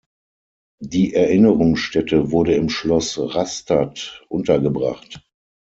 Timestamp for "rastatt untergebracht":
3.19-5.21